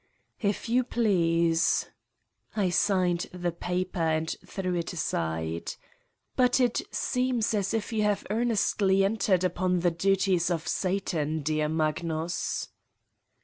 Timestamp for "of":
10.49-10.67